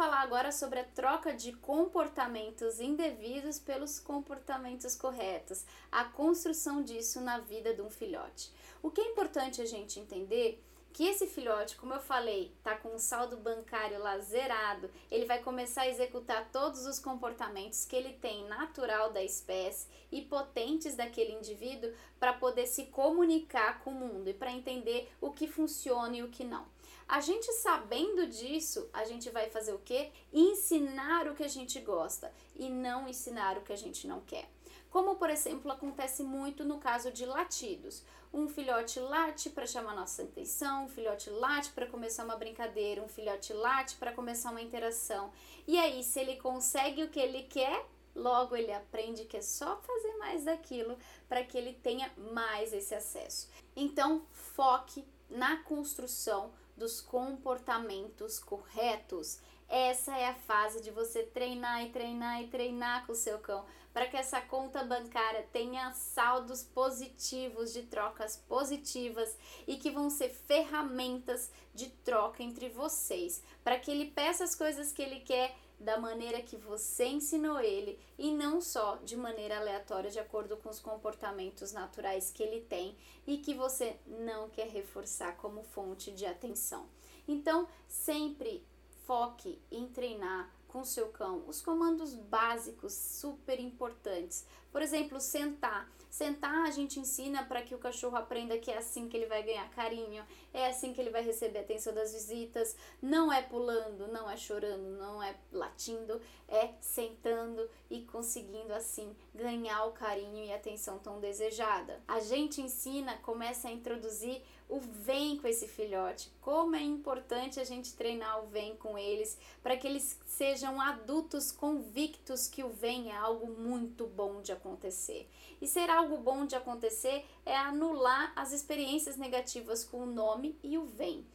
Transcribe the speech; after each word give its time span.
falar 0.00 0.22
agora 0.22 0.50
sobre 0.50 0.80
a 0.80 0.84
troca 0.84 1.34
de 1.34 1.52
comportamentos 1.52 2.80
indevidos 2.80 3.58
pelos 3.58 4.00
comportamentos 4.00 4.96
corretos, 4.96 5.66
a 5.92 6.04
construção 6.04 6.82
disso 6.82 7.20
na 7.20 7.38
vida 7.40 7.74
de 7.74 7.82
um 7.82 7.90
filhote. 7.90 8.50
O 8.82 8.90
que 8.90 8.98
é 8.98 9.04
importante 9.04 9.60
a 9.60 9.66
gente 9.66 10.00
entender 10.00 10.64
que 10.92 11.06
esse 11.06 11.26
filhote, 11.26 11.76
como 11.76 11.94
eu 11.94 12.00
falei, 12.00 12.52
tá 12.62 12.76
com 12.76 12.94
um 12.94 12.98
saldo 12.98 13.36
bancário 13.36 13.98
lá 13.98 14.18
zerado, 14.18 14.90
ele 15.10 15.24
vai 15.24 15.42
começar 15.42 15.82
a 15.82 15.88
executar 15.88 16.50
todos 16.50 16.86
os 16.86 16.98
comportamentos 16.98 17.84
que 17.84 17.94
ele 17.94 18.14
tem 18.14 18.46
natural 18.48 19.12
da 19.12 19.22
espécie 19.22 19.86
e 20.10 20.22
potentes 20.22 20.96
daquele 20.96 21.32
indivíduo 21.32 21.92
para 22.18 22.32
poder 22.32 22.66
se 22.66 22.86
comunicar 22.86 23.80
com 23.80 23.90
o 23.90 23.94
mundo 23.94 24.28
e 24.28 24.34
para 24.34 24.52
entender 24.52 25.10
o 25.20 25.30
que 25.30 25.46
funciona 25.46 26.16
e 26.16 26.22
o 26.22 26.30
que 26.30 26.44
não. 26.44 26.66
A 27.08 27.20
gente 27.20 27.52
sabendo 27.54 28.26
disso, 28.28 28.88
a 28.92 29.04
gente 29.04 29.30
vai 29.30 29.50
fazer 29.50 29.72
o 29.72 29.80
quê? 29.80 30.12
Ensinar 30.32 31.26
o 31.26 31.34
que 31.34 31.42
a 31.42 31.48
gente 31.48 31.80
gosta 31.80 32.32
e 32.54 32.68
não 32.68 33.08
ensinar 33.08 33.58
o 33.58 33.62
que 33.62 33.72
a 33.72 33.76
gente 33.76 34.06
não 34.06 34.20
quer. 34.20 34.48
Como, 34.90 35.14
por 35.14 35.30
exemplo, 35.30 35.70
acontece 35.70 36.22
muito 36.22 36.64
no 36.64 36.78
caso 36.78 37.12
de 37.12 37.24
latidos. 37.24 38.02
Um 38.32 38.48
filhote 38.48 38.98
late 38.98 39.48
para 39.50 39.66
chamar 39.66 39.94
nossa 39.94 40.22
atenção, 40.22 40.84
um 40.84 40.88
filhote 40.88 41.30
late 41.30 41.70
para 41.70 41.86
começar 41.86 42.24
uma 42.24 42.36
brincadeira, 42.36 43.02
um 43.02 43.08
filhote 43.08 43.52
late 43.52 43.96
para 43.96 44.12
começar 44.12 44.50
uma 44.50 44.60
interação. 44.60 45.32
E 45.66 45.78
aí, 45.78 46.02
se 46.02 46.18
ele 46.18 46.36
consegue 46.36 47.04
o 47.04 47.08
que 47.08 47.20
ele 47.20 47.44
quer, 47.44 47.86
logo 48.14 48.56
ele 48.56 48.72
aprende 48.72 49.24
que 49.24 49.36
é 49.36 49.42
só 49.42 49.76
fazer 49.76 50.16
mais 50.16 50.44
daquilo 50.44 50.98
para 51.28 51.44
que 51.44 51.56
ele 51.56 51.72
tenha 51.72 52.10
mais 52.32 52.72
esse 52.72 52.94
acesso. 52.94 53.48
Então, 53.76 54.26
foque 54.32 55.04
na 55.28 55.58
construção 55.62 56.52
dos 56.76 57.00
comportamentos 57.00 58.38
corretos. 58.38 59.38
Essa 59.70 60.18
é 60.18 60.26
a 60.26 60.34
fase 60.34 60.82
de 60.82 60.90
você 60.90 61.22
treinar 61.22 61.84
e 61.84 61.90
treinar 61.90 62.42
e 62.42 62.48
treinar 62.48 63.06
com 63.06 63.12
o 63.12 63.14
seu 63.14 63.38
cão 63.38 63.64
para 63.92 64.06
que 64.06 64.16
essa 64.16 64.40
conta 64.40 64.82
bancária 64.82 65.46
tenha 65.52 65.92
saldos 65.92 66.64
positivos 66.64 67.72
de 67.72 67.82
trocas 67.82 68.36
positivas 68.36 69.36
e 69.68 69.76
que 69.76 69.92
vão 69.92 70.10
ser 70.10 70.30
ferramentas 70.30 71.52
de 71.72 71.88
troca 71.88 72.42
entre 72.42 72.68
vocês, 72.68 73.40
para 73.62 73.78
que 73.78 73.92
ele 73.92 74.10
peça 74.10 74.42
as 74.42 74.56
coisas 74.56 74.90
que 74.90 75.02
ele 75.02 75.20
quer 75.20 75.56
da 75.78 75.98
maneira 75.98 76.42
que 76.42 76.56
você 76.56 77.06
ensinou 77.06 77.60
ele 77.60 77.98
e 78.18 78.32
não 78.32 78.60
só 78.60 78.96
de 78.96 79.16
maneira 79.16 79.58
aleatória, 79.58 80.10
de 80.10 80.18
acordo 80.18 80.56
com 80.56 80.68
os 80.68 80.80
comportamentos 80.80 81.72
naturais 81.72 82.30
que 82.30 82.42
ele 82.42 82.60
tem 82.62 82.96
e 83.24 83.38
que 83.38 83.54
você 83.54 83.96
não 84.04 84.50
quer 84.50 84.66
reforçar 84.66 85.36
como 85.36 85.62
fonte 85.62 86.10
de 86.10 86.26
atenção. 86.26 86.88
Então, 87.26 87.68
sempre 87.88 88.66
foque 89.10 89.60
em 89.72 89.88
treinar 89.88 90.49
com 90.80 90.84
seu 90.84 91.08
cão 91.08 91.44
os 91.46 91.60
comandos 91.60 92.14
básicos 92.14 92.94
super 92.94 93.60
importantes. 93.60 94.46
Por 94.72 94.80
exemplo, 94.80 95.20
sentar. 95.20 95.90
Sentar 96.08 96.66
a 96.66 96.70
gente 96.70 96.98
ensina 96.98 97.44
para 97.44 97.62
que 97.62 97.74
o 97.74 97.78
cachorro 97.78 98.16
aprenda 98.16 98.58
que 98.58 98.70
é 98.70 98.78
assim 98.78 99.08
que 99.08 99.16
ele 99.16 99.26
vai 99.26 99.42
ganhar 99.42 99.70
carinho, 99.70 100.24
é 100.52 100.66
assim 100.66 100.92
que 100.92 101.00
ele 101.00 101.10
vai 101.10 101.22
receber 101.22 101.60
atenção 101.60 101.94
das 101.94 102.12
visitas. 102.12 102.74
Não 103.00 103.32
é 103.32 103.42
pulando, 103.42 104.08
não 104.08 104.28
é 104.28 104.36
chorando, 104.36 104.98
não 104.98 105.22
é 105.22 105.36
latindo, 105.52 106.20
é 106.48 106.70
sentando 106.80 107.68
e 107.88 108.02
conseguindo 108.02 108.72
assim 108.72 109.14
ganhar 109.34 109.84
o 109.84 109.92
carinho 109.92 110.44
e 110.44 110.52
atenção 110.52 110.98
tão 110.98 111.20
desejada. 111.20 112.00
A 112.08 112.18
gente 112.18 112.60
ensina, 112.60 113.18
começa 113.18 113.68
a 113.68 113.72
introduzir 113.72 114.42
o 114.70 114.78
vem 114.80 115.36
com 115.36 115.48
esse 115.48 115.66
filhote. 115.66 116.30
Como 116.40 116.76
é 116.76 116.82
importante 116.82 117.58
a 117.58 117.64
gente 117.64 117.94
treinar 117.94 118.42
o 118.42 118.46
vem 118.46 118.76
com 118.76 118.96
eles 118.96 119.36
para 119.62 119.76
que 119.76 119.86
eles 119.86 120.18
sejam 120.24 120.69
adultos 120.78 121.50
convictos 121.50 122.46
que 122.46 122.62
o 122.62 122.68
vem 122.68 123.10
é 123.10 123.16
algo 123.16 123.46
muito 123.46 124.06
bom 124.06 124.42
de 124.42 124.52
acontecer. 124.52 125.26
E 125.58 125.66
ser 125.66 125.88
algo 125.88 126.18
bom 126.18 126.44
de 126.44 126.54
acontecer 126.54 127.24
é 127.46 127.56
anular 127.56 128.34
as 128.36 128.52
experiências 128.52 129.16
negativas 129.16 129.82
com 129.82 130.02
o 130.02 130.12
nome 130.12 130.58
e 130.62 130.76
o 130.76 130.84
vem. 130.84 131.26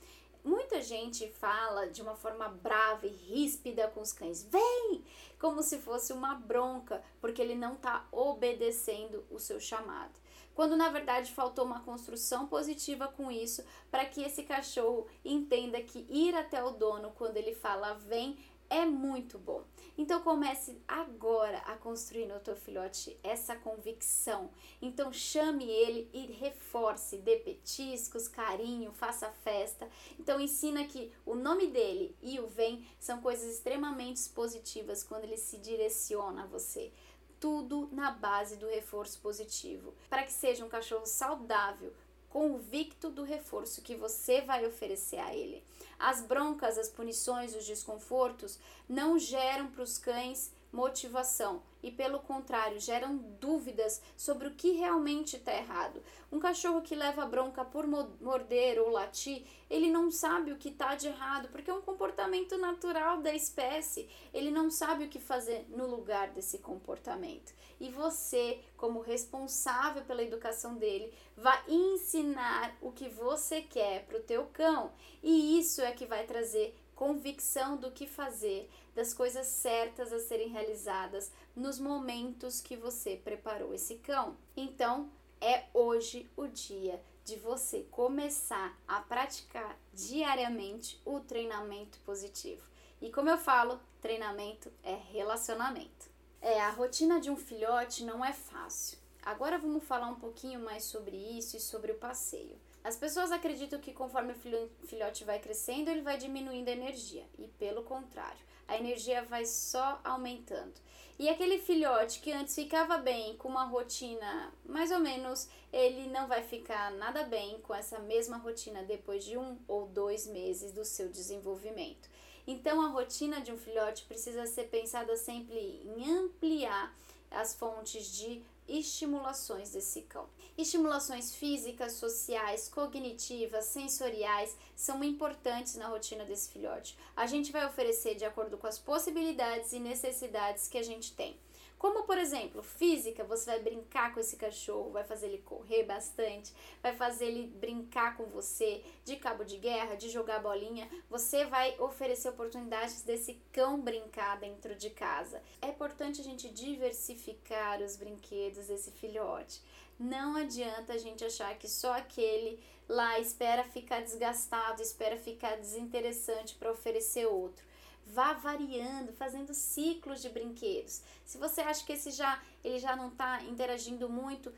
Muita 0.44 0.79
gente 0.79 1.28
fala 1.28 1.88
de 1.88 2.03
uma 2.03 2.16
forma 2.16 2.47
brava 2.47 3.07
e 3.07 3.09
ríspida 3.09 3.88
com 3.88 4.01
os 4.01 4.13
cães, 4.13 4.44
vem! 4.44 5.03
Como 5.40 5.63
se 5.63 5.79
fosse 5.79 6.13
uma 6.13 6.35
bronca, 6.35 7.03
porque 7.19 7.41
ele 7.41 7.56
não 7.56 7.73
está 7.73 8.07
obedecendo 8.12 9.25
o 9.31 9.40
seu 9.40 9.59
chamado 9.59 10.23
quando 10.56 10.78
na 10.78 10.90
verdade 10.90 11.31
faltou 11.34 11.66
uma 11.66 11.81
construção 11.81 12.47
positiva 12.47 13.09
com 13.09 13.29
isso 13.29 13.63
para 13.91 14.06
que 14.06 14.23
esse 14.23 14.44
cachorro 14.44 15.06
entenda 15.23 15.81
que 15.81 16.07
ir 16.09 16.34
até 16.34 16.63
o 16.63 16.72
dono 16.72 17.12
quando 17.12 17.38
ele 17.38 17.53
fala 17.53 17.94
vem 17.94 18.38
é 18.70 18.86
muito 18.86 19.38
bom. 19.38 19.64
Então 19.98 20.22
comece 20.22 20.78
agora 20.88 21.59
a 21.59 21.76
construir 21.78 22.26
no 22.26 22.40
teu 22.40 22.56
filhote 22.56 23.18
essa 23.24 23.56
convicção. 23.56 24.50
Então 24.81 25.14
chame 25.14 25.66
ele 25.66 26.09
e 26.14 26.26
reforce, 26.26 27.18
dê 27.18 27.38
petiscos, 27.38 28.28
carinho, 28.28 28.92
faça 28.92 29.30
festa. 29.44 29.88
Então 30.20 30.40
ensina 30.40 30.86
que 30.86 31.12
o 31.26 31.36
nome 31.36 31.68
dele 31.68 32.16
e 32.22 32.40
o 32.40 32.48
vem 32.48 32.86
são 33.00 33.22
coisas 33.22 33.53
extremamente 33.53 34.30
positivas 34.30 35.03
quando 35.03 35.24
ele 35.24 35.38
se 35.38 35.58
direciona 35.58 36.44
a 36.44 36.47
você 36.47 36.92
tudo 37.40 37.90
na 37.92 38.12
base 38.12 38.56
do 38.58 38.68
reforço 38.68 39.20
positivo, 39.20 39.94
para 40.09 40.24
que 40.24 40.34
seja 40.34 40.66
um 40.66 40.70
cachorro 40.70 41.06
saudável, 41.06 41.94
convicto 42.35 43.09
do 43.09 43.23
reforço 43.23 43.81
que 43.81 43.96
você 43.96 44.41
vai 44.41 44.66
oferecer 44.66 45.19
a 45.19 45.34
ele. 45.34 45.63
As 45.97 46.22
broncas, 46.22 46.78
as 46.78 46.90
punições, 46.90 47.56
os 47.56 47.66
desconfortos 47.66 48.59
não 48.90 49.18
geram 49.18 49.68
para 49.68 49.81
os 49.81 49.97
cães 49.97 50.51
motivação 50.75 51.63
e, 51.81 51.90
pelo 51.90 52.19
contrário, 52.19 52.80
geram 52.80 53.18
dúvidas 53.40 54.02
sobre 54.18 54.47
o 54.47 54.56
que 54.56 54.72
realmente 54.72 55.38
está 55.38 55.56
errado. 55.56 56.03
Um 56.31 56.40
cachorro 56.40 56.81
que 56.81 56.96
leva 56.96 57.25
bronca 57.25 57.63
por 57.63 57.88
morder 57.88 58.80
ou 58.80 58.90
latir, 58.90 59.46
ele 59.69 59.90
não 59.90 60.12
sabe 60.12 60.52
o 60.52 60.58
que 60.58 60.69
está 60.69 60.96
de 60.96 61.08
errado, 61.08 61.47
porque 61.50 61.72
é 61.72 61.74
um 61.74 61.81
comportamento 61.81 62.58
natural 62.58 63.22
da 63.22 63.34
espécie. 63.34 64.09
Ele 64.34 64.52
não 64.52 64.69
sabe 64.69 65.06
o 65.06 65.09
que 65.09 65.19
fazer 65.19 65.66
no 65.69 65.88
lugar 65.88 66.31
desse 66.31 66.58
comportamento. 66.58 67.53
E 67.80 67.90
você, 67.90 68.59
como 68.75 69.02
responsável 69.02 70.03
pela 70.03 70.24
educação 70.24 70.75
dele, 70.75 71.14
vai 71.38 71.62
ensinar 71.68 72.75
o 72.81 72.91
que 72.91 73.08
você 73.09 73.62
quer 73.62 74.06
para 74.06 74.18
o 74.18 74.24
teu 74.24 74.46
cão. 74.47 74.91
E 75.22 75.59
isso 75.59 75.81
é 75.81 75.91
que 75.91 76.06
vai 76.06 76.25
trazer 76.25 76.75
convicção 76.95 77.78
do 77.78 77.91
que 77.91 78.07
fazer, 78.07 78.69
das 78.95 79.13
coisas 79.13 79.45
certas 79.47 80.13
a 80.13 80.19
serem 80.19 80.50
realizadas 80.50 81.31
nos 81.56 81.78
momentos 81.79 82.61
que 82.61 82.75
você 82.75 83.17
preparou 83.17 83.73
esse 83.73 83.95
cão. 83.95 84.38
Então, 84.56 85.09
é 85.41 85.66
hoje 85.73 86.29
o 86.35 86.47
dia 86.47 87.01
de 87.25 87.35
você 87.35 87.81
começar 87.91 88.78
a 88.88 89.01
praticar 89.01 89.78
diariamente 89.94 91.01
o 91.03 91.19
treinamento 91.19 92.00
positivo. 92.00 92.63
E 93.01 93.11
como 93.11 93.29
eu 93.29 93.38
falo, 93.38 93.79
treinamento 94.01 94.72
é 94.84 94.95
relacionamento. 95.11 96.09
É, 96.41 96.61
a 96.61 96.69
rotina 96.69 97.19
de 97.19 97.29
um 97.29 97.35
filhote 97.35 98.03
não 98.03 98.23
é 98.23 98.31
fácil. 98.31 98.97
Agora 99.23 99.57
vamos 99.57 99.84
falar 99.84 100.07
um 100.07 100.19
pouquinho 100.19 100.59
mais 100.59 100.84
sobre 100.84 101.17
isso 101.17 101.57
e 101.57 101.59
sobre 101.59 101.91
o 101.91 101.95
passeio. 101.95 102.55
As 102.85 102.96
pessoas 102.96 103.31
acreditam 103.31 103.79
que 103.79 103.91
conforme 103.91 104.34
o 104.34 104.85
filhote 104.85 105.23
vai 105.23 105.40
crescendo, 105.40 105.90
ele 105.90 106.03
vai 106.03 106.19
diminuindo 106.19 106.69
a 106.69 106.72
energia, 106.72 107.25
e 107.35 107.47
pelo 107.47 107.81
contrário, 107.81 108.38
a 108.68 108.78
energia 108.78 109.23
vai 109.23 109.44
só 109.44 110.00
aumentando. 110.03 110.72
E 111.18 111.28
aquele 111.28 111.57
filhote 111.57 112.19
que 112.19 112.31
antes 112.31 112.53
ficava 112.53 113.00
bem 113.00 113.35
com 113.38 113.50
uma 113.50 113.63
rotina 113.63 114.53
mais 114.63 114.91
ou 114.91 115.00
menos, 115.00 115.50
ele 115.73 116.06
não 116.12 116.28
vai 116.28 116.44
ficar 116.44 116.91
nada 116.91 117.23
bem 117.23 117.59
com 117.62 117.73
essa 117.73 117.97
mesma 117.97 118.38
rotina 118.38 118.84
depois 118.84 119.25
de 119.25 119.35
um 119.35 119.57
ou 119.67 119.88
dois 119.88 120.28
meses 120.28 120.72
do 120.72 120.85
seu 120.85 121.09
desenvolvimento. 121.09 122.07
Então, 122.46 122.79
a 122.84 122.90
rotina 122.90 123.41
de 123.41 123.52
um 123.52 123.57
filhote 123.57 124.03
precisa 124.03 124.46
ser 124.46 124.66
pensada 124.66 125.17
sempre 125.17 125.82
em 125.84 126.08
ampliar 126.20 126.96
as 127.32 127.55
fontes 127.55 128.16
de 128.16 128.43
estimulações 128.67 129.72
desse 129.72 130.02
cão. 130.03 130.28
Estimulações 130.58 131.35
físicas, 131.35 131.94
sociais, 131.94 132.70
cognitivas, 132.70 133.66
sensoriais 133.66 134.56
são 134.76 135.03
importantes 135.03 135.76
na 135.76 135.88
rotina 135.88 136.26
desse 136.26 136.52
filhote. 136.52 136.97
A 137.16 137.26
gente 137.28 137.52
vai 137.52 137.66
oferecer 137.66 138.16
de 138.16 138.26
acordo 138.26 138.58
com 138.58 138.67
as 138.67 138.79
possibilidades 138.79 139.73
e 139.73 139.79
necessidades 139.79 140.67
que 140.67 140.78
a 140.78 140.84
gente 140.84 141.14
tem. 141.14 141.38
Como, 141.77 142.03
por 142.03 142.17
exemplo, 142.17 142.63
física, 142.63 143.23
você 143.23 143.45
vai 143.45 143.59
brincar 143.59 144.13
com 144.13 144.19
esse 144.19 144.37
cachorro, 144.37 144.91
vai 144.91 145.03
fazer 145.03 145.27
ele 145.27 145.39
correr 145.39 145.83
bastante, 145.83 146.53
vai 146.81 146.95
fazer 146.95 147.25
ele 147.25 147.47
brincar 147.47 148.16
com 148.16 148.25
você, 148.25 148.81
de 149.03 149.17
cabo 149.17 149.43
de 149.43 149.57
guerra, 149.57 149.95
de 149.95 150.09
jogar 150.09 150.39
bolinha. 150.39 150.89
Você 151.09 151.45
vai 151.45 151.77
oferecer 151.79 152.29
oportunidades 152.29 153.01
desse 153.01 153.39
cão 153.51 153.79
brincar 153.79 154.39
dentro 154.39 154.73
de 154.75 154.89
casa. 154.89 155.41
É 155.61 155.67
importante 155.67 156.22
a 156.22 156.23
gente 156.23 156.49
diversificar 156.49 157.81
os 157.81 157.97
brinquedos 157.97 158.67
desse 158.67 158.91
filhote. 158.91 159.61
Não 159.99 160.35
adianta 160.35 160.93
a 160.93 160.97
gente 160.97 161.23
achar 161.23 161.57
que 161.57 161.69
só 161.69 161.93
aquele 161.93 162.59
lá 162.87 163.19
espera 163.19 163.63
ficar 163.63 164.01
desgastado, 164.01 164.81
espera 164.81 165.17
ficar 165.17 165.57
desinteressante 165.57 166.55
para 166.55 166.72
oferecer 166.72 167.25
outro 167.25 167.66
vá 168.05 168.34
variando, 168.34 169.13
fazendo 169.13 169.53
ciclos 169.53 170.22
de 170.22 170.29
brinquedos. 170.29 171.02
Se 171.25 171.37
você 171.37 171.61
acha 171.61 171.85
que 171.85 171.93
esse 171.93 172.11
já 172.11 172.41
ele 172.63 172.79
já 172.79 172.96
não 172.96 173.09
está 173.09 173.43
interagindo 173.43 174.09
muito, 174.09 174.53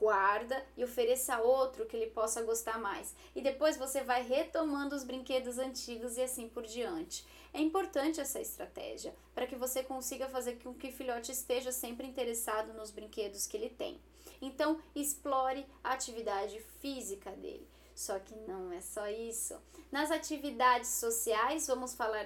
guarda 0.00 0.64
e 0.76 0.82
ofereça 0.82 1.38
outro 1.40 1.84
que 1.84 1.94
ele 1.94 2.10
possa 2.10 2.42
gostar 2.42 2.78
mais. 2.78 3.14
E 3.36 3.42
depois 3.42 3.76
você 3.76 4.02
vai 4.02 4.22
retomando 4.22 4.96
os 4.96 5.04
brinquedos 5.04 5.58
antigos 5.58 6.16
e 6.16 6.22
assim 6.22 6.48
por 6.48 6.66
diante. 6.66 7.26
É 7.52 7.60
importante 7.60 8.20
essa 8.20 8.40
estratégia 8.40 9.14
para 9.34 9.46
que 9.46 9.56
você 9.56 9.82
consiga 9.82 10.28
fazer 10.28 10.58
com 10.62 10.72
que 10.72 10.88
o 10.88 10.92
filhote 10.92 11.32
esteja 11.32 11.70
sempre 11.70 12.06
interessado 12.06 12.72
nos 12.72 12.90
brinquedos 12.90 13.46
que 13.46 13.56
ele 13.56 13.68
tem. 13.68 14.00
Então, 14.40 14.80
explore 14.94 15.66
a 15.84 15.92
atividade 15.92 16.58
física 16.80 17.30
dele. 17.32 17.68
Só 18.00 18.18
que 18.18 18.34
não 18.48 18.72
é 18.72 18.80
só 18.80 19.06
isso. 19.08 19.54
Nas 19.92 20.10
atividades 20.10 20.88
sociais, 20.88 21.66
vamos 21.66 21.94
falar 21.94 22.24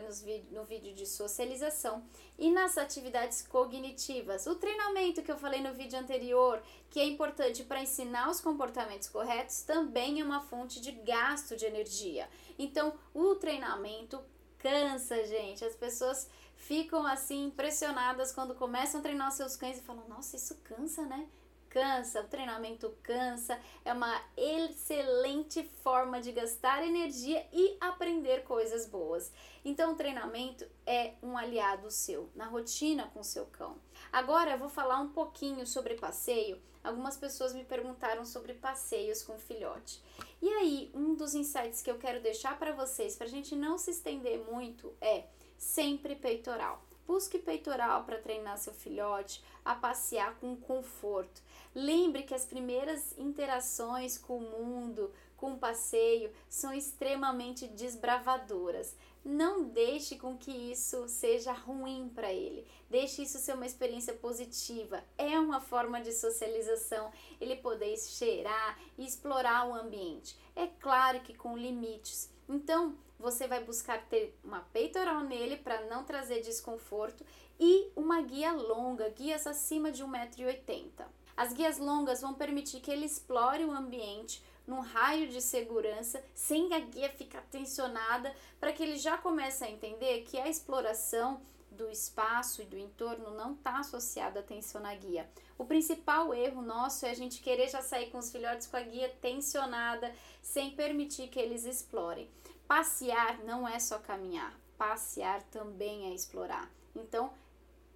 no 0.52 0.64
vídeo 0.64 0.94
de 0.94 1.04
socialização, 1.04 2.04
e 2.38 2.48
nas 2.48 2.78
atividades 2.78 3.42
cognitivas. 3.42 4.46
O 4.46 4.54
treinamento 4.54 5.20
que 5.20 5.32
eu 5.32 5.36
falei 5.36 5.60
no 5.60 5.74
vídeo 5.74 5.98
anterior, 5.98 6.62
que 6.88 7.00
é 7.00 7.04
importante 7.04 7.64
para 7.64 7.82
ensinar 7.82 8.30
os 8.30 8.40
comportamentos 8.40 9.08
corretos, 9.08 9.62
também 9.62 10.20
é 10.20 10.24
uma 10.24 10.42
fonte 10.42 10.80
de 10.80 10.92
gasto 10.92 11.56
de 11.56 11.66
energia. 11.66 12.30
Então, 12.56 12.96
o 13.12 13.34
treinamento 13.34 14.22
cansa, 14.58 15.26
gente. 15.26 15.64
As 15.64 15.74
pessoas 15.74 16.30
ficam 16.54 17.04
assim 17.04 17.46
impressionadas 17.46 18.30
quando 18.30 18.54
começam 18.54 19.00
a 19.00 19.02
treinar 19.02 19.28
os 19.28 19.34
seus 19.34 19.56
cães 19.56 19.78
e 19.78 19.82
falam: 19.82 20.06
"Nossa, 20.06 20.36
isso 20.36 20.54
cansa, 20.62 21.04
né?" 21.04 21.28
Cansa, 21.74 22.20
o 22.20 22.28
treinamento 22.28 22.96
cansa, 23.02 23.58
é 23.84 23.92
uma 23.92 24.22
excelente 24.36 25.68
forma 25.82 26.20
de 26.20 26.30
gastar 26.30 26.86
energia 26.86 27.44
e 27.52 27.76
aprender 27.80 28.44
coisas 28.44 28.86
boas. 28.86 29.32
Então, 29.64 29.92
o 29.92 29.96
treinamento 29.96 30.64
é 30.86 31.14
um 31.20 31.36
aliado 31.36 31.90
seu 31.90 32.30
na 32.32 32.46
rotina 32.46 33.10
com 33.12 33.24
seu 33.24 33.46
cão. 33.46 33.76
Agora 34.12 34.52
eu 34.52 34.58
vou 34.58 34.68
falar 34.68 35.00
um 35.00 35.08
pouquinho 35.08 35.66
sobre 35.66 35.96
passeio. 35.96 36.62
Algumas 36.84 37.16
pessoas 37.16 37.52
me 37.52 37.64
perguntaram 37.64 38.24
sobre 38.24 38.54
passeios 38.54 39.24
com 39.24 39.36
filhote. 39.36 40.00
E 40.40 40.48
aí, 40.48 40.92
um 40.94 41.16
dos 41.16 41.34
insights 41.34 41.82
que 41.82 41.90
eu 41.90 41.98
quero 41.98 42.22
deixar 42.22 42.56
para 42.56 42.70
vocês, 42.70 43.16
para 43.16 43.26
a 43.26 43.30
gente 43.30 43.56
não 43.56 43.78
se 43.78 43.90
estender 43.90 44.38
muito, 44.48 44.94
é 45.00 45.24
sempre 45.58 46.14
peitoral. 46.14 46.80
Busque 47.06 47.38
peitoral 47.38 48.04
para 48.04 48.20
treinar 48.20 48.58
seu 48.58 48.72
filhote 48.72 49.42
a 49.64 49.74
passear 49.74 50.34
com 50.40 50.56
conforto. 50.56 51.42
Lembre 51.74 52.22
que 52.22 52.34
as 52.34 52.44
primeiras 52.44 53.16
interações 53.18 54.16
com 54.16 54.38
o 54.38 54.50
mundo, 54.50 55.12
com 55.36 55.52
o 55.52 55.58
passeio, 55.58 56.32
são 56.48 56.72
extremamente 56.72 57.66
desbravadoras. 57.66 58.96
Não 59.24 59.64
deixe 59.64 60.16
com 60.16 60.36
que 60.36 60.50
isso 60.50 61.08
seja 61.08 61.52
ruim 61.52 62.10
para 62.14 62.32
ele. 62.32 62.66
Deixe 62.90 63.22
isso 63.22 63.38
ser 63.38 63.54
uma 63.54 63.66
experiência 63.66 64.14
positiva. 64.14 65.02
É 65.16 65.38
uma 65.38 65.60
forma 65.60 66.00
de 66.00 66.12
socialização, 66.12 67.10
ele 67.40 67.56
poder 67.56 67.96
cheirar 67.98 68.78
e 68.98 69.06
explorar 69.06 69.66
o 69.66 69.74
ambiente. 69.74 70.38
É 70.54 70.66
claro 70.66 71.20
que 71.20 71.34
com 71.34 71.56
limites. 71.56 72.30
Então, 72.48 72.96
você 73.18 73.46
vai 73.46 73.62
buscar 73.62 74.06
ter 74.06 74.36
uma 74.42 74.60
peitoral 74.72 75.20
nele 75.20 75.56
para 75.56 75.86
não 75.86 76.04
trazer 76.04 76.40
desconforto 76.40 77.24
e 77.58 77.90
uma 77.94 78.20
guia 78.22 78.52
longa, 78.52 79.08
guias 79.10 79.46
acima 79.46 79.90
de 79.90 80.04
1,80m. 80.04 81.04
As 81.36 81.52
guias 81.52 81.78
longas 81.78 82.20
vão 82.20 82.34
permitir 82.34 82.80
que 82.80 82.90
ele 82.90 83.06
explore 83.06 83.64
o 83.64 83.72
ambiente 83.72 84.42
num 84.66 84.80
raio 84.80 85.28
de 85.28 85.40
segurança, 85.40 86.24
sem 86.34 86.72
a 86.72 86.78
guia 86.78 87.10
ficar 87.10 87.42
tensionada, 87.50 88.34
para 88.58 88.72
que 88.72 88.82
ele 88.82 88.96
já 88.96 89.18
comece 89.18 89.64
a 89.64 89.70
entender 89.70 90.22
que 90.22 90.38
a 90.38 90.48
exploração 90.48 91.40
do 91.74 91.90
espaço 91.90 92.62
e 92.62 92.64
do 92.64 92.78
entorno 92.78 93.30
não 93.30 93.52
está 93.52 93.78
associada 93.78 94.40
a 94.40 94.42
tensionar 94.42 94.92
a 94.92 94.96
guia. 94.96 95.28
O 95.58 95.64
principal 95.64 96.32
erro 96.32 96.62
nosso 96.62 97.06
é 97.06 97.10
a 97.10 97.14
gente 97.14 97.42
querer 97.42 97.68
já 97.68 97.82
sair 97.82 98.10
com 98.10 98.18
os 98.18 98.30
filhotes 98.30 98.66
com 98.66 98.76
a 98.76 98.82
guia 98.82 99.08
tensionada, 99.20 100.14
sem 100.42 100.70
permitir 100.70 101.28
que 101.28 101.38
eles 101.38 101.64
explorem. 101.64 102.30
Passear 102.66 103.44
não 103.44 103.68
é 103.68 103.78
só 103.78 103.98
caminhar, 103.98 104.58
passear 104.78 105.42
também 105.44 106.10
é 106.10 106.14
explorar. 106.14 106.70
Então, 106.94 107.32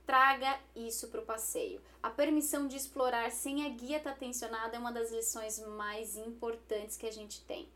traga 0.06 0.58
isso 0.74 1.08
para 1.08 1.20
o 1.20 1.24
passeio. 1.24 1.80
A 2.02 2.10
permissão 2.10 2.66
de 2.66 2.76
explorar 2.76 3.30
sem 3.30 3.66
a 3.66 3.68
guia 3.68 3.98
estar 3.98 4.12
tá 4.12 4.18
tensionada 4.18 4.76
é 4.76 4.78
uma 4.78 4.92
das 4.92 5.10
lições 5.10 5.58
mais 5.58 6.16
importantes 6.16 6.96
que 6.96 7.06
a 7.06 7.12
gente 7.12 7.40
tem. 7.42 7.68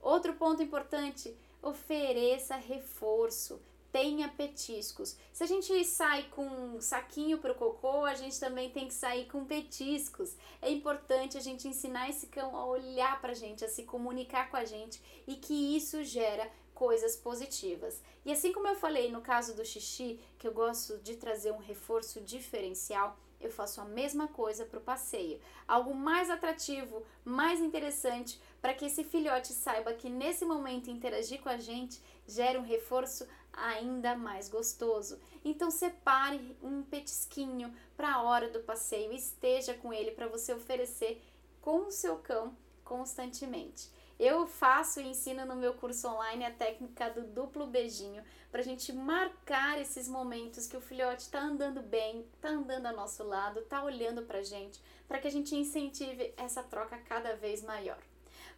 Outro 0.00 0.34
ponto 0.34 0.62
importante: 0.62 1.36
ofereça 1.62 2.56
reforço. 2.56 3.60
Tenha 3.92 4.28
petiscos. 4.28 5.16
Se 5.32 5.42
a 5.42 5.46
gente 5.46 5.84
sai 5.84 6.24
com 6.30 6.46
um 6.46 6.80
saquinho 6.80 7.38
para 7.38 7.52
o 7.52 7.56
cocô, 7.56 8.04
a 8.04 8.14
gente 8.14 8.38
também 8.38 8.70
tem 8.70 8.86
que 8.86 8.94
sair 8.94 9.26
com 9.26 9.44
petiscos. 9.44 10.36
É 10.62 10.70
importante 10.70 11.36
a 11.36 11.40
gente 11.40 11.66
ensinar 11.66 12.08
esse 12.08 12.28
cão 12.28 12.56
a 12.56 12.64
olhar 12.66 13.20
para 13.20 13.32
a 13.32 13.34
gente, 13.34 13.64
a 13.64 13.68
se 13.68 13.82
comunicar 13.82 14.50
com 14.50 14.56
a 14.56 14.64
gente 14.64 15.02
e 15.26 15.34
que 15.34 15.76
isso 15.76 16.04
gera 16.04 16.50
coisas 16.72 17.14
positivas. 17.16 18.00
E 18.24 18.32
assim 18.32 18.52
como 18.52 18.68
eu 18.68 18.74
falei 18.74 19.10
no 19.10 19.20
caso 19.20 19.54
do 19.54 19.64
xixi, 19.64 20.18
que 20.38 20.46
eu 20.48 20.52
gosto 20.52 20.96
de 20.98 21.16
trazer 21.16 21.52
um 21.52 21.58
reforço 21.58 22.20
diferencial, 22.20 23.18
eu 23.40 23.50
faço 23.50 23.80
a 23.80 23.84
mesma 23.84 24.28
coisa 24.28 24.64
para 24.64 24.78
o 24.78 24.82
passeio. 24.82 25.40
Algo 25.66 25.94
mais 25.94 26.28
atrativo, 26.28 27.02
mais 27.24 27.60
interessante, 27.60 28.40
para 28.60 28.74
que 28.74 28.84
esse 28.84 29.02
filhote 29.02 29.52
saiba 29.52 29.94
que 29.94 30.10
nesse 30.10 30.44
momento 30.44 30.90
interagir 30.90 31.40
com 31.40 31.48
a 31.48 31.56
gente 31.56 32.00
gera 32.26 32.58
um 32.58 32.64
reforço 32.64 33.26
ainda 33.52 34.14
mais 34.14 34.48
gostoso. 34.48 35.18
Então 35.44 35.70
separe 35.70 36.56
um 36.62 36.82
petisquinho 36.82 37.74
para 37.96 38.14
a 38.14 38.22
hora 38.22 38.48
do 38.48 38.60
passeio, 38.60 39.12
esteja 39.12 39.74
com 39.74 39.92
ele 39.92 40.10
para 40.10 40.28
você 40.28 40.52
oferecer 40.52 41.22
com 41.60 41.86
o 41.86 41.90
seu 41.90 42.18
cão 42.18 42.56
constantemente. 42.84 43.88
Eu 44.20 44.46
faço 44.46 45.00
e 45.00 45.08
ensino 45.08 45.46
no 45.46 45.56
meu 45.56 45.72
curso 45.72 46.06
online 46.06 46.44
a 46.44 46.50
técnica 46.50 47.08
do 47.08 47.22
duplo 47.22 47.66
beijinho 47.66 48.22
para 48.52 48.60
a 48.60 48.62
gente 48.62 48.92
marcar 48.92 49.80
esses 49.80 50.06
momentos 50.06 50.66
que 50.66 50.76
o 50.76 50.80
filhote 50.82 51.22
está 51.22 51.40
andando 51.40 51.80
bem, 51.80 52.28
está 52.34 52.50
andando 52.50 52.84
ao 52.84 52.94
nosso 52.94 53.24
lado, 53.24 53.60
está 53.60 53.82
olhando 53.82 54.20
para 54.20 54.40
a 54.40 54.42
gente, 54.42 54.78
para 55.08 55.18
que 55.18 55.26
a 55.26 55.30
gente 55.30 55.56
incentive 55.56 56.34
essa 56.36 56.62
troca 56.62 56.98
cada 56.98 57.34
vez 57.34 57.62
maior. 57.62 57.96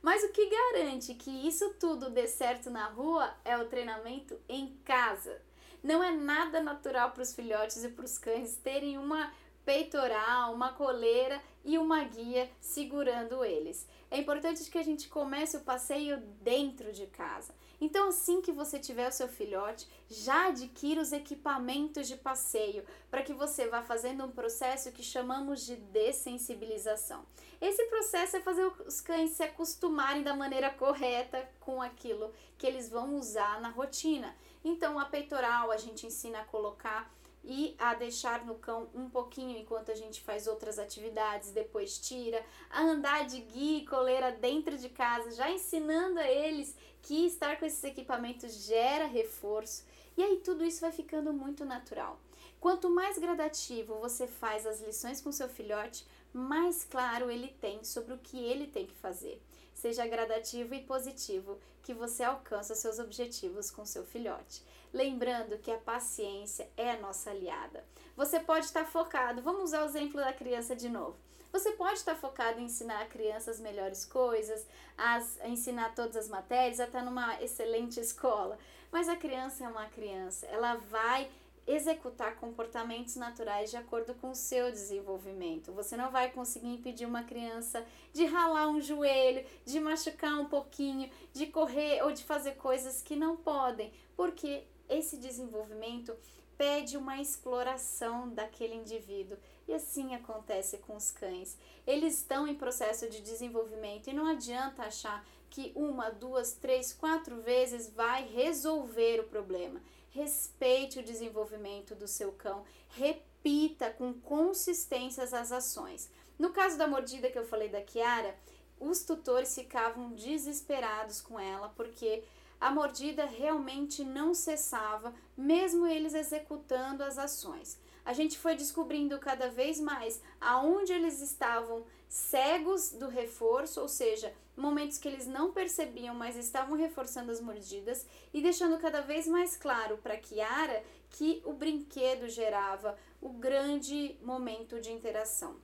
Mas 0.03 0.25
o 0.25 0.33
que 0.33 0.51
garante 0.51 1.15
que 1.15 1.31
isso 1.47 1.75
tudo 1.75 2.11
dê 2.11 2.27
certo 2.27 2.69
na 2.69 2.89
rua 2.89 3.33
é 3.45 3.57
o 3.57 3.69
treinamento 3.69 4.37
em 4.49 4.77
casa. 4.85 5.41
Não 5.81 6.03
é 6.03 6.11
nada 6.11 6.61
natural 6.61 7.13
para 7.13 7.23
os 7.23 7.37
filhotes 7.37 7.85
e 7.85 7.89
para 7.89 8.05
os 8.05 8.19
cães 8.19 8.57
terem 8.57 8.99
uma 8.99 9.33
peitoral, 9.65 10.53
uma 10.53 10.73
coleira 10.73 11.41
e 11.65 11.79
uma 11.79 12.03
guia 12.03 12.51
segurando 12.61 13.45
eles. 13.45 13.87
É 14.13 14.19
importante 14.19 14.71
que 14.71 14.77
a 14.77 14.83
gente 14.83 15.09
comece 15.09 15.57
o 15.57 15.63
passeio 15.63 16.19
dentro 16.43 16.93
de 16.93 17.07
casa. 17.07 17.55
Então, 17.81 18.11
assim 18.11 18.43
que 18.43 18.53
você 18.53 18.79
tiver 18.79 19.09
o 19.09 19.11
seu 19.11 19.27
filhote, 19.27 19.89
já 20.07 20.49
adquira 20.49 21.01
os 21.01 21.13
equipamentos 21.13 22.07
de 22.07 22.19
passeio 22.19 22.85
para 23.11 23.23
que 23.23 23.33
você 23.33 23.69
vá 23.69 23.83
fazendo 23.83 24.23
um 24.23 24.31
processo 24.31 24.93
que 24.93 25.03
chamamos 25.03 25.65
de 25.65 25.77
dessensibilização. 25.77 27.25
Esse 27.59 27.87
processo 27.87 28.37
é 28.37 28.43
fazer 28.43 28.71
os 28.87 29.01
cães 29.01 29.31
se 29.31 29.43
acostumarem 29.43 30.23
da 30.23 30.37
maneira 30.37 30.69
correta 30.69 31.49
com 31.59 31.81
aquilo 31.81 32.35
que 32.59 32.67
eles 32.67 32.91
vão 32.91 33.17
usar 33.17 33.63
na 33.63 33.71
rotina. 33.71 34.37
Então, 34.63 34.99
a 34.99 35.07
peitoral 35.07 35.71
a 35.71 35.79
gente 35.79 36.07
ensina 36.07 36.41
a 36.41 36.45
colocar 36.45 37.11
e 37.45 37.75
a 37.79 37.95
deixar 37.95 38.45
no 38.45 38.55
cão 38.55 38.89
um 38.95 39.11
pouquinho 39.11 39.59
enquanto 39.59 39.91
a 39.91 39.95
gente 39.95 40.21
faz 40.21 40.47
outras 40.47 40.79
atividades, 40.79 41.51
depois 41.51 41.99
tira, 41.99 42.45
a 42.71 42.83
andar 42.83 43.27
de 43.27 43.41
guia 43.41 43.79
e 43.79 43.87
coleira 43.87 44.31
dentro 44.31 44.79
de 44.79 44.89
casa, 44.89 45.33
já 45.33 45.51
ensinando 45.51 46.21
a 46.21 46.31
eles 46.31 46.77
que 47.03 47.27
estar 47.27 47.59
com 47.59 47.67
esses 47.67 47.83
equipamentos 47.83 48.65
gera 48.65 49.07
reforço, 49.07 49.85
e 50.17 50.23
aí 50.23 50.37
tudo 50.39 50.65
isso 50.65 50.81
vai 50.81 50.93
ficando 50.93 51.33
muito 51.33 51.65
natural. 51.65 52.19
Quanto 52.61 52.89
mais 52.89 53.19
gradativo 53.19 53.99
você 53.99 54.27
faz 54.27 54.65
as 54.67 54.81
lições 54.81 55.21
com 55.21 55.33
seu 55.33 55.49
filhote, 55.49 56.07
mais 56.33 56.85
claro 56.85 57.31
ele 57.31 57.49
tem 57.49 57.83
sobre 57.83 58.15
o 58.15 58.19
que 58.19 58.39
ele 58.39 58.69
tem 58.69 58.87
que 58.87 58.95
fazer. 58.95 59.43
Seja 59.83 60.07
gradativo 60.07 60.77
e 60.77 60.81
positivo 60.81 61.59
que 61.83 61.93
você 61.93 62.23
alcança 62.23 62.73
seus 62.73 63.01
objetivos 63.01 63.69
com 63.69 63.85
seu 63.85 64.05
filhote. 64.05 64.63
Lembrando 64.95 65.59
que 65.59 65.73
a 65.73 65.77
paciência 65.77 66.71
é 66.77 66.93
a 66.93 67.01
nossa 67.01 67.31
aliada. 67.31 67.85
Você 68.17 68.39
pode 68.39 68.67
estar 68.67 68.85
focado, 68.85 69.43
vamos 69.43 69.65
usar 69.65 69.83
o 69.83 69.87
exemplo 69.87 70.21
da 70.21 70.33
criança 70.33 70.77
de 70.77 70.89
novo. 70.89 71.17
Você 71.51 71.73
pode 71.73 71.95
estar 71.95 72.15
focado 72.15 72.61
em 72.61 72.67
ensinar 72.67 73.03
a 73.03 73.07
criança 73.07 73.51
as 73.51 73.59
melhores 73.59 74.05
coisas, 74.05 74.65
as, 74.97 75.41
a 75.41 75.49
ensinar 75.49 75.97
todas 75.97 76.17
as 76.17 76.29
matérias, 76.29 76.79
até 76.79 77.03
numa 77.03 77.43
excelente 77.43 77.99
escola. 77.99 78.57
Mas 78.93 79.09
a 79.09 79.17
criança 79.17 79.65
é 79.65 79.69
uma 79.69 79.87
criança, 79.87 80.47
ela 80.47 80.77
vai 80.77 81.29
executar 81.67 82.37
comportamentos 82.37 83.17
naturais 83.17 83.71
de 83.71 83.77
acordo 83.77 84.15
com 84.15 84.31
o 84.31 84.35
seu 84.35 84.71
desenvolvimento. 84.71 85.73
Você 85.73 85.97
não 85.97 86.11
vai 86.11 86.31
conseguir 86.31 86.69
impedir 86.69 87.07
uma 87.07 87.23
criança 87.23 87.85
de 88.13 88.25
ralar 88.25 88.69
um 88.69 88.81
joelho, 88.81 89.47
de 89.65 89.79
machucar 89.79 90.39
um 90.41 90.47
pouquinho, 90.47 91.11
de 91.33 91.47
correr 91.47 92.03
ou 92.03 92.13
de 92.13 92.25
fazer 92.25 92.57
coisas 92.57 93.01
que 93.01 93.15
não 93.15 93.37
podem, 93.37 93.93
porque 94.17 94.65
esse 94.89 95.17
desenvolvimento 95.17 96.15
pede 96.59 96.97
uma 96.97 97.21
exploração 97.21 98.29
daquele 98.29 98.75
indivíduo. 98.75 99.39
E 99.67 99.75
assim 99.75 100.15
acontece 100.15 100.79
com 100.79 100.97
os 100.97 101.11
cães. 101.11 101.57
Eles 101.87 102.19
estão 102.19 102.47
em 102.47 102.55
processo 102.55 103.09
de 103.09 103.21
desenvolvimento 103.21 104.09
e 104.09 104.13
não 104.13 104.27
adianta 104.27 104.83
achar 104.83 105.25
que 105.49 105.73
uma, 105.75 106.11
duas, 106.11 106.53
três, 106.53 106.93
quatro 106.93 107.41
vezes 107.43 107.91
vai 107.91 108.27
resolver 108.27 109.21
o 109.21 109.25
problema. 109.25 109.81
Respeite 110.13 110.99
o 110.99 111.03
desenvolvimento 111.03 111.95
do 111.95 112.07
seu 112.07 112.33
cão, 112.33 112.65
repita 112.91 113.91
com 113.91 114.13
consistência 114.13 115.25
as 115.25 115.51
ações. 115.51 116.11
No 116.39 116.51
caso 116.51 116.77
da 116.77 116.87
mordida 116.87 117.31
que 117.31 117.39
eu 117.39 117.47
falei 117.47 117.69
da 117.69 117.81
Kiara, 117.81 118.37
os 118.79 119.05
tutores 119.05 119.55
ficavam 119.55 120.13
desesperados 120.13 121.21
com 121.21 121.41
ela 121.41 121.71
porque 121.71 122.25
a 122.61 122.71
mordida 122.71 123.25
realmente 123.25 124.05
não 124.05 124.35
cessava, 124.35 125.15
mesmo 125.37 125.87
eles 125.87 126.15
executando 126.15 127.03
as 127.03 127.19
ações. 127.19 127.79
A 128.05 128.13
gente 128.13 128.37
foi 128.39 128.57
descobrindo 128.57 129.19
cada 129.19 129.49
vez 129.49 129.79
mais 129.79 130.21
aonde 130.41 130.93
eles 130.93 131.21
estavam 131.21 131.85
cegos 132.09 132.91
do 132.91 133.09
reforço, 133.09 133.81
ou 133.81 133.89
seja, 133.89 134.35
momentos 134.57 134.99
que 134.99 135.09
eles 135.09 135.27
não 135.27 135.53
percebiam, 135.53 136.15
mas 136.15 136.37
estavam 136.37 136.77
reforçando 136.77 137.31
as 137.31 137.41
mordidas 137.41 138.05
e 138.35 138.43
deixando 138.43 138.79
cada 138.79 139.01
vez 139.01 139.27
mais 139.27 139.57
claro 139.57 139.99
para 139.99 140.17
Kiara 140.17 140.83
que 141.11 141.41
o 141.45 141.53
brinquedo 141.53 142.29
gerava 142.29 142.99
o 143.21 143.31
grande 143.31 144.17
momento 144.21 144.81
de 144.81 144.91
interação. 144.91 145.57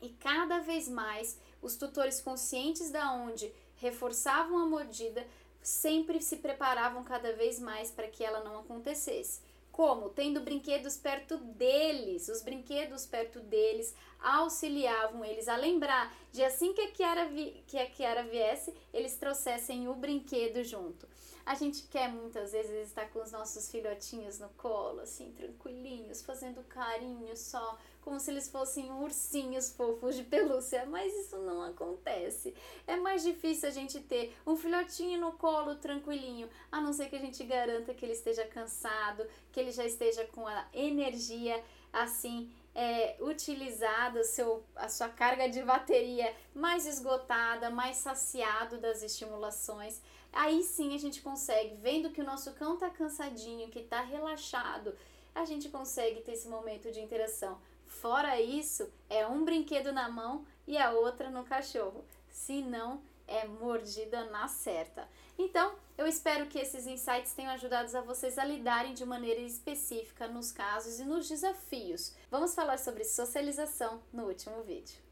E 0.00 0.10
cada 0.10 0.60
vez 0.60 0.88
mais 0.88 1.38
os 1.60 1.76
tutores 1.76 2.20
conscientes 2.20 2.90
da 2.90 3.12
onde 3.12 3.52
reforçavam 3.76 4.58
a 4.58 4.66
mordida 4.66 5.26
sempre 5.62 6.22
se 6.22 6.36
preparavam 6.36 7.02
cada 7.04 7.32
vez 7.32 7.58
mais 7.58 7.90
para 7.90 8.08
que 8.08 8.24
ela 8.24 8.42
não 8.44 8.60
acontecesse. 8.60 9.40
Como? 9.76 10.08
Tendo 10.08 10.40
brinquedos 10.40 10.96
perto 10.96 11.36
deles. 11.36 12.28
Os 12.28 12.40
brinquedos 12.40 13.04
perto 13.04 13.40
deles 13.40 13.94
auxiliavam 14.18 15.22
eles 15.22 15.48
a 15.48 15.56
lembrar 15.56 16.16
de 16.32 16.42
assim 16.42 16.72
que 16.72 16.80
a 16.80 16.90
Kiara, 16.90 17.26
vi, 17.26 17.62
que 17.66 17.76
a 17.76 17.84
Kiara 17.84 18.24
viesse, 18.24 18.72
eles 18.90 19.16
trouxessem 19.16 19.86
o 19.86 19.94
brinquedo 19.94 20.64
junto. 20.64 21.06
A 21.44 21.54
gente 21.54 21.82
quer 21.88 22.08
muitas 22.08 22.52
vezes 22.52 22.88
estar 22.88 23.10
com 23.10 23.20
os 23.20 23.30
nossos 23.30 23.70
filhotinhos 23.70 24.38
no 24.38 24.48
colo, 24.56 25.00
assim, 25.02 25.30
tranquilinhos, 25.32 26.22
fazendo 26.22 26.64
carinho 26.64 27.36
só, 27.36 27.78
como 28.06 28.20
se 28.20 28.30
eles 28.30 28.48
fossem 28.48 28.88
ursinhos 28.92 29.72
fofos 29.72 30.14
de 30.14 30.22
pelúcia, 30.22 30.86
mas 30.86 31.12
isso 31.12 31.38
não 31.38 31.60
acontece. 31.60 32.54
É 32.86 32.94
mais 32.94 33.24
difícil 33.24 33.68
a 33.68 33.72
gente 33.72 33.98
ter 33.98 34.32
um 34.46 34.54
filhotinho 34.54 35.20
no 35.20 35.32
colo 35.32 35.74
tranquilinho, 35.74 36.48
a 36.70 36.80
não 36.80 36.92
ser 36.92 37.08
que 37.08 37.16
a 37.16 37.18
gente 37.18 37.42
garanta 37.42 37.92
que 37.92 38.04
ele 38.04 38.12
esteja 38.12 38.46
cansado, 38.46 39.26
que 39.50 39.58
ele 39.58 39.72
já 39.72 39.84
esteja 39.84 40.24
com 40.26 40.46
a 40.46 40.68
energia 40.72 41.60
assim 41.92 42.48
é, 42.76 43.16
utilizada, 43.20 44.22
seu, 44.22 44.62
a 44.76 44.88
sua 44.88 45.08
carga 45.08 45.48
de 45.48 45.60
bateria 45.64 46.32
mais 46.54 46.86
esgotada, 46.86 47.70
mais 47.70 47.96
saciado 47.96 48.78
das 48.78 49.02
estimulações. 49.02 50.00
Aí 50.32 50.62
sim 50.62 50.94
a 50.94 50.98
gente 50.98 51.20
consegue, 51.20 51.74
vendo 51.74 52.10
que 52.10 52.20
o 52.20 52.24
nosso 52.24 52.52
cão 52.52 52.76
tá 52.76 52.88
cansadinho, 52.88 53.68
que 53.68 53.82
tá 53.82 54.00
relaxado, 54.00 54.96
a 55.34 55.44
gente 55.44 55.68
consegue 55.68 56.20
ter 56.20 56.34
esse 56.34 56.46
momento 56.46 56.92
de 56.92 57.00
interação. 57.00 57.58
Fora 57.86 58.40
isso, 58.40 58.88
é 59.08 59.26
um 59.26 59.44
brinquedo 59.44 59.92
na 59.92 60.08
mão 60.08 60.44
e 60.66 60.76
a 60.76 60.90
outra 60.90 61.30
no 61.30 61.44
cachorro. 61.44 62.04
Se 62.28 62.62
não, 62.62 63.02
é 63.26 63.46
mordida 63.46 64.24
na 64.26 64.48
certa. 64.48 65.08
Então, 65.38 65.74
eu 65.98 66.06
espero 66.06 66.46
que 66.46 66.58
esses 66.58 66.86
insights 66.86 67.32
tenham 67.32 67.52
ajudado 67.52 67.96
a 67.96 68.00
vocês 68.00 68.38
a 68.38 68.44
lidarem 68.44 68.94
de 68.94 69.04
maneira 69.04 69.40
específica 69.40 70.28
nos 70.28 70.52
casos 70.52 70.98
e 70.98 71.04
nos 71.04 71.28
desafios. 71.28 72.14
Vamos 72.30 72.54
falar 72.54 72.78
sobre 72.78 73.04
socialização 73.04 74.02
no 74.12 74.26
último 74.26 74.62
vídeo. 74.62 75.05